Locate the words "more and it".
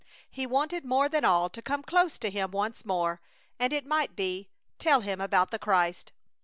2.83-3.85